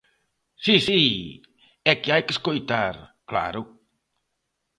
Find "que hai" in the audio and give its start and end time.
2.01-2.23